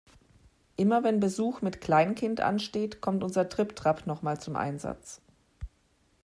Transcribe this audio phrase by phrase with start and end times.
[0.77, 5.21] Immer wenn Besuch mit Kleinkind ansteht, kommt unser Tripp-Trapp noch mal zum Einsatz.